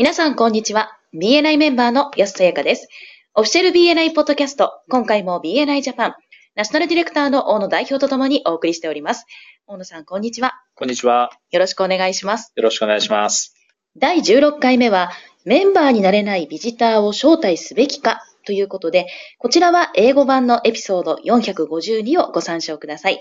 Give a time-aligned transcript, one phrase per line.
[0.00, 0.98] 皆さん、こんにちは。
[1.12, 2.88] BNI メンバーの安さやかです。
[3.34, 6.14] オフィシャル BNI ポッドキャスト、今回も BNI ジャパン、
[6.54, 9.26] ナショナルディレクターの大野代表とともにお送りしております。
[9.66, 10.54] 大野さん、こんにちは。
[10.74, 11.28] こんにちは。
[11.50, 12.50] よろしくお願いします。
[12.56, 13.54] よろしくお願いします。
[13.98, 15.10] 第16回目は、
[15.44, 19.04] メンバーになれないビジターを招待すべきかということで、
[19.36, 23.20] こちらは英語版のエピソード452をご参照ください。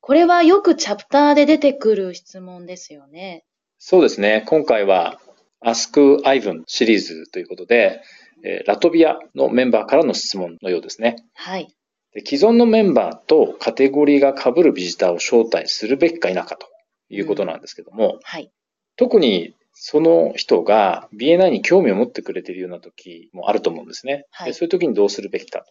[0.00, 3.44] これはよくチャプターで出てくる質問ですよね。
[3.78, 4.44] そうですね。
[4.46, 5.20] 今回は
[5.64, 8.02] Ask Ivan シリーズということで、
[8.42, 11.24] えーラトビアのメンバーからの質問のようですね。
[11.34, 11.74] はい。
[12.12, 16.68] で既存のメンバーとカテゴリーが被るビジターを招待するべきか否かと
[17.08, 18.50] いうことなんですけども、はい。
[18.96, 24.26] 特にその人が BNI に興味を持ってくれているような時もあると思うんですね。
[24.30, 25.64] はいでそういう時にどうするべきか、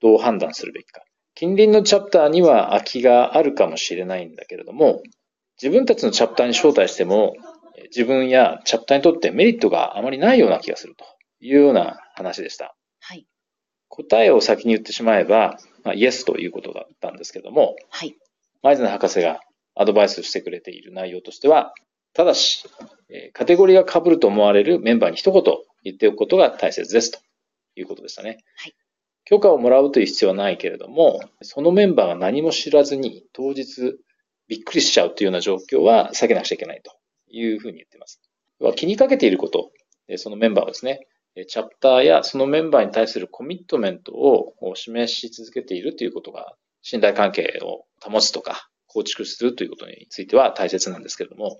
[0.00, 1.02] どう判断するべきか。
[1.34, 5.02] 近隣のチャプターには空きがあるかもしれないんだけれども、
[5.62, 7.40] 自分たちのチャプターに招待しても、え
[7.84, 11.04] 自分やチャプターにとってメリットがあまりないような気がすると
[11.40, 12.74] いうような話でした。
[13.00, 13.26] はい。
[13.88, 18.16] 答えを先に言ってしまえば、まあ、イエスということだったんですけども、はい。
[18.62, 19.40] マイズナ博士が
[19.74, 21.72] アドバイスしてくれている内容としては、
[22.12, 22.68] ただし、
[23.08, 25.42] えーカテゴリーが被ると思われるメンバーに一言
[25.84, 27.18] 言っておくことが大切ですと
[27.76, 28.38] いうことでしたね。
[28.56, 28.74] はい
[29.30, 33.96] 許可をもらうという必要はないけれども、そのメンバーが何も知らずに当日
[34.48, 36.92] びっくりしちゃうというような状況は避けなくちゃいけないと
[37.30, 38.20] いうふうに言っています。
[38.60, 39.70] 要は気にかけていること、
[40.08, 51.56] えーそのメンバーはですね、えーチャプターやそのメンバーに対するコミットメントを示し続けているということが信頼関係を保つとか構築するということについては大切なんですけれども、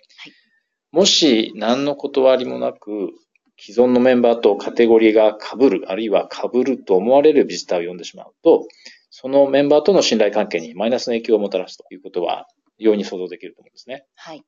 [0.93, 3.11] もし何の断りもなく
[3.59, 8.67] 既存のメンバーとカテゴリーが被る、あるいは被ると思われるビジターを呼んでしまうと、
[9.11, 12.47] そのメンバーとの信頼関係にマイナスの影響をもたらすということは
[12.79, 14.05] 容易に想像できると思うんですね。
[14.17, 14.43] はい。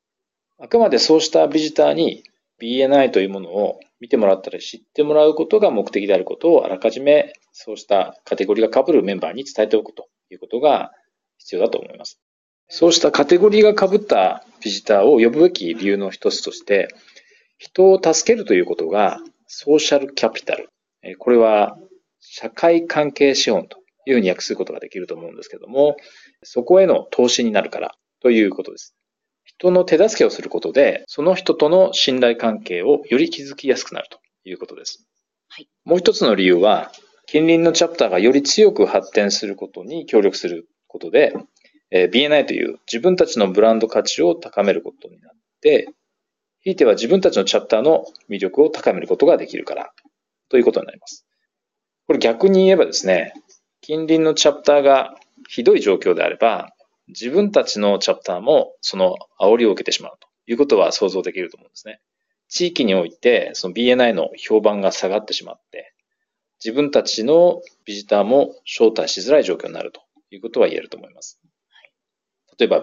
[0.58, 2.25] あくまでそうしたビジターに
[2.61, 10.93] BNI というものを見てもらったり知ってもらうことが目的であることをあらかじめそうしたカテゴリーが被るメンバーに伝えておくということが
[11.38, 12.19] 必要だと思います。
[12.69, 16.88] そうしたカテゴリーが被ったビジターを呼ぶべき理由の一つとして、
[17.59, 20.71] 人を助けるということがソーシャルキャピタル。
[21.19, 21.76] これは
[22.21, 25.97] 社会関係資本というふうに訳することができると思うんですけども、
[26.43, 28.94] そこへの投資になるからということです。
[29.58, 35.06] 人の手助けをすることで、その人との信頼関係をより築きやすくなるということです。
[35.48, 36.92] はいもう一つの理由は、
[37.26, 41.34] 近隣のチャプターがより強く発展することに協力することで、
[41.90, 45.88] えー BNI という自分たちのブランド価値を高めることになって、
[46.60, 49.92] ひいては自分たちのチャプターの魅力を高めることができるから
[50.48, 51.26] ということになります。
[52.06, 53.32] これ逆に言えばですね、
[53.80, 55.16] 近隣のチャプターが
[55.48, 56.70] ひどい状況であれば、
[57.12, 62.00] 自分たちのチャプターもその煽りを受けてしまうということは想像できると思うんですね。
[62.49, 65.95] 地域においてその BNI の評判が下がってしまって、
[66.62, 70.00] 自分たちのビジターも招待しづらい状況になると
[70.31, 71.41] いうことは言えると思います。
[72.59, 72.83] 例えば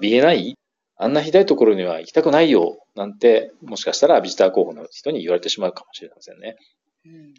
[0.00, 0.54] BNI?
[0.98, 6.56] あんなひどいところには行きたくないよなんてもしかしたらビジター候補の人に言われてしまうかもしれませんね。
[7.04, 7.34] うん。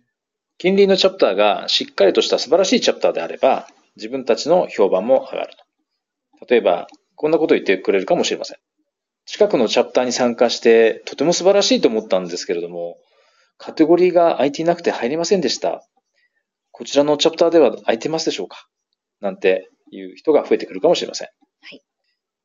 [0.59, 5.66] 近隣のチャプターがしっかりとした素晴らしいチャプターであれば、自分たちの評判も上がると。
[6.49, 8.57] 例えば、こんなことを言ってくれるかもしれません。
[9.25, 12.97] 近くのチャプターに参加して、とても素晴らしいと思ったんですけれども、
[13.57, 15.87] カテゴリーが空いていなくて入れませんでした。
[16.71, 18.67] こちらのチャプターでは空いてますでしょうか？
[19.19, 21.27] なんていう人が増えてくるかもしれません。
[21.61, 21.81] はい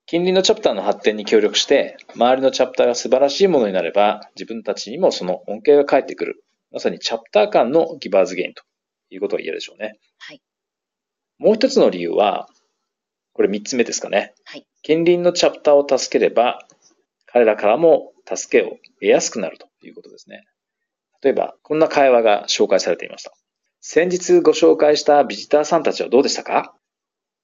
[0.04, 6.44] 近隣のチャプターの発展に協力して、周りのチャプターが素晴らしいものになれば、自分たちにもその恩恵が返ってくる。
[6.72, 8.64] まさにチャプター間のギバーズゲインと
[9.10, 9.98] いうことが言えるでしょうね。
[10.18, 10.42] はい。
[11.38, 12.48] もう一つの理由は、
[13.32, 14.34] これ三つ目ですかね。
[14.44, 14.66] はい。
[14.82, 16.58] 近隣のチャプターを助ければ、
[17.26, 20.44] 彼らからも助けを得やすくなるということですね。
[21.22, 23.32] 例えば、こんな会話が紹介されていました。
[23.80, 26.74] 先日ご紹介したビジターさんたちはどうでしたか？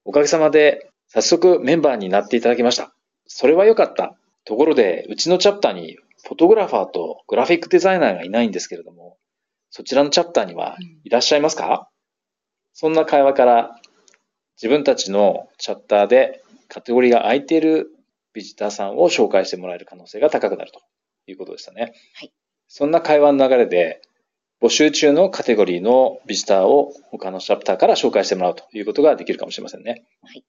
[0.05, 2.95] おかげさまで早速メンバーになっていただきました。
[3.27, 4.17] それは良かった。
[4.45, 9.17] ところで、うちのチャプターにフォトグラファーとグラフィックデザイナーがいないんですけれども、
[9.71, 11.89] そちらのチャプターにはいらっしゃいますか、
[12.73, 13.81] そんな会話から
[14.61, 17.91] 自分たちのチャプターでカテゴリーが空いている
[18.35, 20.81] ビジターさんを紹介してもらえる可能性が高くなると
[21.27, 21.95] いうことでしたね。
[22.15, 22.33] はい
[22.69, 24.03] そんな会話の流れで、
[24.61, 30.05] 募集中のカテゴリーのビジターを他のチャプターから紹介してもらうということができるかもしれませんね。
[30.23, 30.45] はい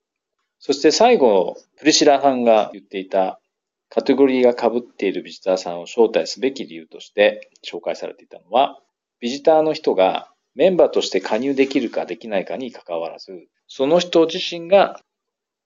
[0.61, 3.39] そして最後、プリシラさんが言っていた
[3.87, 8.77] カテゴリーが被っているビジターさんを招待すべき理由として紹介されていたのは、
[9.21, 10.29] ビジターの人が
[10.59, 14.99] メンバーとして加入できるかできないかに関わらず、その人自身が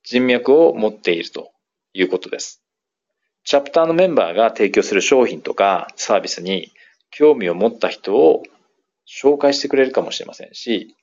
[0.04, 1.50] 人脈を持っていると
[1.96, 2.62] いうことです。
[3.44, 6.72] チャプターのメンバーが提供する商品とかサービスに
[7.10, 8.44] 興味を持った人を
[9.08, 10.96] 紹介してくれるかもしれませんし、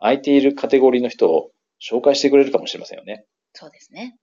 [0.00, 3.24] 空いているカテゴリーの人を紹介してくれるかもしれませんよね。
[3.52, 4.16] そうですね。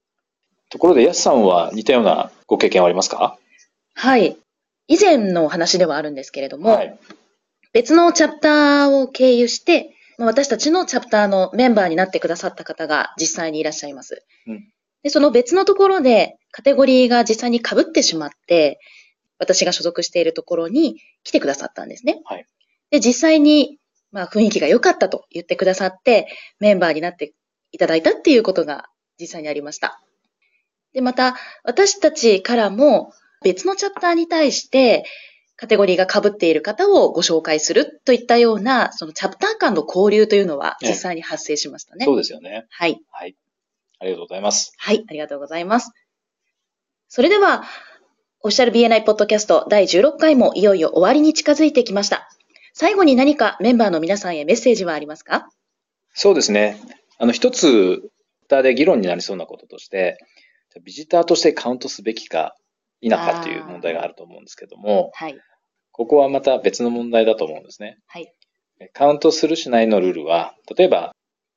[0.68, 3.38] ところで、やすさんは似たようなご経験はありますか？
[3.94, 4.36] はい。
[4.88, 6.98] 以前のお話ではあるんですけれども、はい。
[7.76, 14.24] 別のチャプターを経由して、まあ私たちのチャプターのメンバーになってくださった方が実際にいらっしゃいます。
[14.46, 14.64] うん
[15.02, 18.80] でその別のところでカテゴリーが実際に被ってしまって、
[19.38, 22.22] 私が所属しているところに来てくださったんですね。
[22.24, 22.46] はい
[22.90, 23.78] で、実際に、
[24.12, 26.28] まあ、雰囲気が良かったと言ってくださって、
[26.60, 27.34] メンバーになって
[27.72, 28.88] いただいたっていうことが
[29.20, 30.00] 実際にありました。
[30.92, 33.12] で、また、私たちからも
[33.42, 35.04] 別のチャプターに対して、
[35.56, 42.04] カテゴリーが被っている方をご紹介するといったような、そのチャプター間の交流というのはええ実際に発生しましたね。
[42.04, 42.66] そうですよね。
[42.70, 43.00] はい。
[43.10, 43.34] はい。
[43.98, 44.74] ありがとうございます。
[44.76, 45.92] はい、ありがとうございます。
[47.08, 47.64] それでは、
[48.40, 52.28] オフィシャル BNI ポッドキャスト第16回もいよいよ終わりに近づいてきました。
[52.74, 55.48] 最後に何かメンバーの皆さんへメッセージはありますか？
[56.12, 56.78] そうですね。
[57.18, 58.02] あの、一つ、
[58.48, 60.18] で議論になりそうなこととして、
[60.84, 62.54] ビジターとしてカウントすべきか
[63.08, 65.38] 否かという問題があると思うんですけども、はい。
[65.92, 67.98] ここはまた別の問題だと思うんですね。
[68.06, 68.32] はい。
[68.92, 71.14] カウントするしないのルールは、例えば、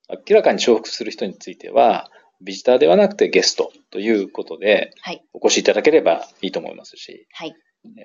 [0.10, 2.10] 明らかに重複する人については、
[2.42, 5.24] ビジターではなくてゲストということで、はい。
[5.34, 7.56] お越しいただければいいと思いますし、はい。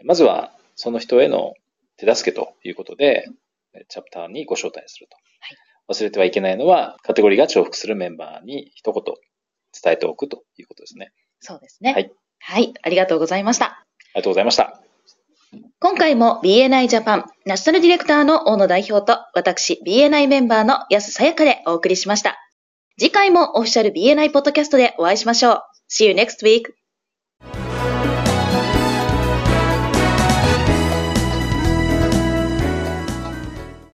[0.05, 1.55] まずはその人への
[1.97, 3.26] 手助けということで、
[3.88, 5.17] チャプターにご招待すると。
[5.40, 5.56] はい
[5.88, 9.02] 忘れてはいけないのは、カテゴリーが重複するメンバーに一言
[9.82, 11.12] 伝えておくということですね。
[11.40, 11.93] そうですね。
[11.93, 12.11] はい。
[12.38, 12.75] はい。
[12.82, 13.66] ありがとうございました。
[13.66, 14.81] ありがとうございました。
[15.78, 22.36] 今回も BNI ジャパンナショナルディレクターの大野代表と私 BNI メンバーの安さやかでお送りしました。
[22.98, 25.62] 次回もオフィシャル BNI ポッドキャストでお会いしましょう。
[25.90, 26.83] See you next week!